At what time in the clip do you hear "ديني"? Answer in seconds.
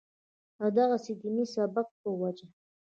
1.21-1.45